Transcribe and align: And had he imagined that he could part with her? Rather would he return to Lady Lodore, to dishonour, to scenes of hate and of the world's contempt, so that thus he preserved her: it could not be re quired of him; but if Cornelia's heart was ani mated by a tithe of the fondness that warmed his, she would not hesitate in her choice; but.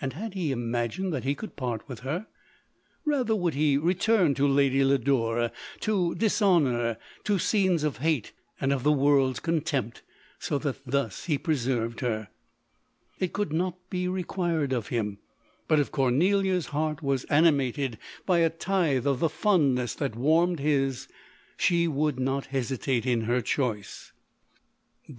And 0.00 0.14
had 0.14 0.32
he 0.32 0.52
imagined 0.52 1.12
that 1.12 1.24
he 1.24 1.34
could 1.34 1.54
part 1.54 1.86
with 1.86 2.00
her? 2.00 2.26
Rather 3.04 3.36
would 3.36 3.52
he 3.52 3.76
return 3.76 4.32
to 4.36 4.48
Lady 4.48 4.82
Lodore, 4.82 5.50
to 5.80 6.14
dishonour, 6.14 6.96
to 7.24 7.38
scenes 7.38 7.84
of 7.84 7.98
hate 7.98 8.32
and 8.58 8.72
of 8.72 8.84
the 8.84 8.90
world's 8.90 9.38
contempt, 9.38 10.00
so 10.38 10.56
that 10.56 10.82
thus 10.86 11.26
he 11.26 11.36
preserved 11.36 12.00
her: 12.00 12.28
it 13.18 13.34
could 13.34 13.52
not 13.52 13.76
be 13.90 14.08
re 14.08 14.22
quired 14.22 14.72
of 14.72 14.88
him; 14.88 15.18
but 15.68 15.78
if 15.78 15.92
Cornelia's 15.92 16.68
heart 16.68 17.02
was 17.02 17.24
ani 17.24 17.50
mated 17.50 17.98
by 18.24 18.38
a 18.38 18.48
tithe 18.48 19.06
of 19.06 19.20
the 19.20 19.28
fondness 19.28 19.94
that 19.94 20.16
warmed 20.16 20.60
his, 20.60 21.06
she 21.58 21.86
would 21.86 22.18
not 22.18 22.46
hesitate 22.46 23.04
in 23.04 23.24
her 23.24 23.42
choice; 23.42 24.12
but. 25.06 25.18